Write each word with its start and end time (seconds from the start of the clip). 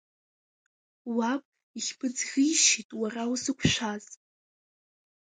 Уаб 1.15 1.43
ихьмыӡӷишьеит 1.79 2.89
уара 3.01 3.23
узықәшәаз. 3.31 4.05